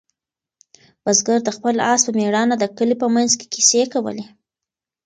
بزګر 1.03 1.39
د 1.43 1.49
خپل 1.57 1.75
آس 1.91 2.01
په 2.05 2.11
مېړانه 2.17 2.55
د 2.59 2.65
کلي 2.77 2.95
په 3.01 3.07
منځ 3.15 3.31
کې 3.39 3.45
کیسې 3.53 3.83
کولې. 3.93 4.25